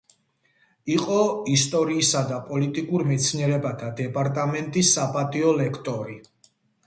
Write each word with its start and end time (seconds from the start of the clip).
იყო 0.93 1.17
ისტორიისა 1.55 2.23
და 2.31 2.39
პოლიტიკურ 2.47 3.05
მეცნიერებათა 3.11 3.91
დეპარტამენტის 4.01 4.95
საპატიო 4.97 5.55
ლექტორი. 5.61 6.19